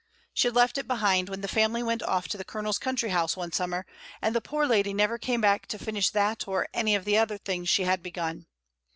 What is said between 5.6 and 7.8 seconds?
to finish that or any of the other things